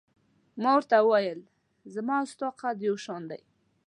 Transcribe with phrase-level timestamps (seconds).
[0.61, 1.39] ما ورته وویل:
[1.93, 3.41] زما او ستا قد یو شان دی.